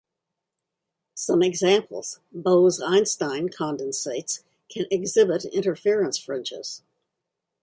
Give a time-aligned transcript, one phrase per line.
[1.13, 6.81] Some examples: Bose-Einstein condensates can exhibit interference fringes.